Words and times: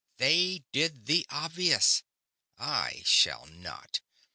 They 0.17 0.63
did 0.71 1.05
the 1.05 1.27
obvious; 1.29 2.01
I 2.57 3.03
shall 3.05 3.45
not. 3.45 4.01